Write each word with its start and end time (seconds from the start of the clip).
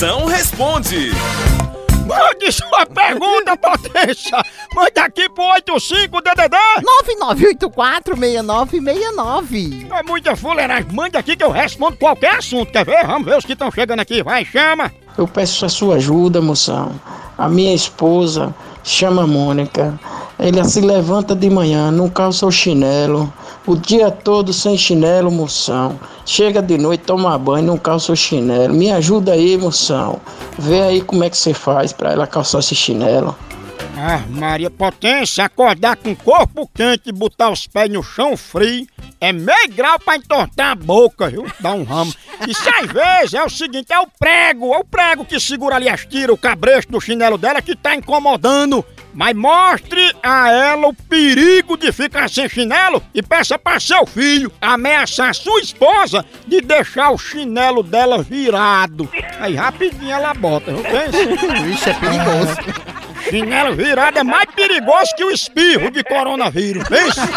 Moção 0.00 0.24
responde. 0.24 1.10
Mande 2.06 2.50
sua 2.50 2.86
pergunta, 2.86 3.54
potência! 3.54 4.42
Mande 4.74 4.98
aqui 4.98 5.28
pro 5.28 5.44
85DDD! 5.44 6.56
99846969. 8.16 9.92
É 9.92 10.02
muita 10.02 10.34
fuleiragem. 10.34 10.90
Mande 10.90 11.18
aqui 11.18 11.36
que 11.36 11.44
eu 11.44 11.50
respondo 11.50 11.98
qualquer 11.98 12.36
assunto. 12.36 12.72
Quer 12.72 12.86
ver? 12.86 13.06
Vamos 13.06 13.26
ver 13.26 13.36
os 13.36 13.44
que 13.44 13.52
estão 13.52 13.70
chegando 13.70 14.00
aqui. 14.00 14.22
Vai, 14.22 14.42
chama! 14.42 14.90
Eu 15.18 15.28
peço 15.28 15.66
a 15.66 15.68
sua 15.68 15.96
ajuda, 15.96 16.40
moção. 16.40 16.98
A 17.36 17.46
minha 17.46 17.74
esposa 17.74 18.54
chama 18.82 19.26
Mônica. 19.26 20.00
Ela 20.38 20.64
se 20.64 20.80
levanta 20.80 21.34
de 21.34 21.50
manhã, 21.50 21.90
não 21.90 22.08
calça 22.08 22.46
o 22.46 22.50
chinelo. 22.50 23.30
O 23.66 23.76
dia 23.76 24.10
todo 24.10 24.52
sem 24.52 24.76
chinelo, 24.76 25.30
moção. 25.30 25.98
Chega 26.24 26.62
de 26.62 26.78
noite, 26.78 27.04
toma 27.04 27.36
banho, 27.38 27.66
não 27.66 27.78
calça 27.78 28.12
o 28.12 28.16
chinelo. 28.16 28.74
Me 28.74 28.90
ajuda 28.90 29.32
aí, 29.32 29.56
moção. 29.58 30.20
Vê 30.58 30.80
aí 30.80 31.00
como 31.02 31.24
é 31.24 31.30
que 31.30 31.36
você 31.36 31.52
faz 31.52 31.92
pra 31.92 32.12
ela 32.12 32.26
calçar 32.26 32.60
esse 32.60 32.74
chinelo. 32.74 33.36
Ah, 33.96 34.22
Maria 34.30 34.70
Potência, 34.70 35.44
acordar 35.44 35.96
com 35.96 36.12
o 36.12 36.16
corpo 36.16 36.70
quente 36.74 37.10
e 37.10 37.12
botar 37.12 37.50
os 37.50 37.66
pés 37.66 37.90
no 37.90 38.02
chão 38.02 38.34
frio 38.36 38.86
é 39.20 39.32
meio 39.32 39.68
grau 39.68 39.98
pra 39.98 40.16
entortar 40.16 40.70
a 40.70 40.74
boca, 40.74 41.28
viu? 41.28 41.46
Dá 41.60 41.74
um 41.74 41.84
ramo. 41.84 42.12
E 42.48 42.54
se 42.54 42.68
às 42.68 42.90
vezes 42.90 43.34
é 43.34 43.44
o 43.44 43.50
seguinte, 43.50 43.92
é 43.92 43.98
o 43.98 44.06
prego, 44.06 44.72
é 44.72 44.78
o 44.78 44.84
prego 44.84 45.26
que 45.26 45.38
segura 45.38 45.76
ali 45.76 45.90
as 45.90 46.06
tiras, 46.06 46.34
o 46.34 46.38
cabresto 46.38 46.90
do 46.90 47.00
chinelo 47.00 47.36
dela 47.36 47.60
que 47.60 47.76
tá 47.76 47.94
incomodando. 47.94 48.82
Mas 49.12 49.34
mostre 49.34 50.14
a 50.22 50.50
ela 50.50 50.88
o 50.88 50.94
perigo 50.94 51.76
de 51.76 51.90
ficar 51.92 52.28
sem 52.30 52.48
chinelo 52.48 53.02
e 53.14 53.22
peça 53.22 53.58
para 53.58 53.80
seu 53.80 54.06
filho 54.06 54.52
ameaçar 54.60 55.34
sua 55.34 55.60
esposa 55.60 56.24
de 56.46 56.60
deixar 56.60 57.10
o 57.10 57.18
chinelo 57.18 57.82
dela 57.82 58.22
virado. 58.22 59.08
Aí 59.38 59.54
rapidinho 59.54 60.12
ela 60.12 60.32
bota, 60.34 60.72
viu? 60.72 60.82
Pensa. 60.82 61.62
Vixe, 61.64 61.90
é 61.90 61.94
perigoso. 61.94 62.56
Chinelo 63.28 63.76
virado 63.76 64.18
é 64.18 64.24
mais 64.24 64.46
perigoso 64.56 65.14
que 65.14 65.24
o 65.24 65.30
espirro 65.30 65.90
de 65.90 66.02
coronavírus. 66.02 66.88
Pensa. 66.88 67.28